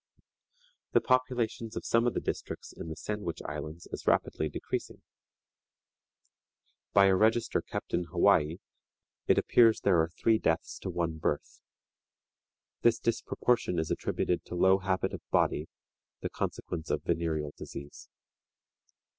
The 0.93 0.99
population 1.01 1.69
of 1.75 1.85
some 1.85 2.07
of 2.07 2.15
the 2.15 2.19
districts 2.21 2.73
in 2.73 2.89
the 2.89 2.95
Sandwich 2.95 3.39
Islands 3.45 3.87
is 3.91 4.07
rapidly 4.07 4.49
decreasing. 4.49 5.03
By 6.91 7.05
a 7.05 7.15
register 7.15 7.61
kept 7.61 7.93
in 7.93 8.05
Hawaii, 8.05 8.57
it 9.27 9.37
appears 9.37 9.81
there 9.81 10.01
are 10.01 10.09
three 10.09 10.39
deaths 10.39 10.79
to 10.79 10.89
one 10.89 11.19
birth. 11.19 11.61
This 12.81 12.97
disproportion 12.97 13.77
is 13.77 13.91
attributed 13.91 14.43
to 14.45 14.55
low 14.55 14.79
habit 14.79 15.13
of 15.13 15.21
body, 15.29 15.67
the 16.21 16.31
consequence 16.31 16.89
of 16.89 17.03
venereal 17.03 17.53
disease. 17.55 18.09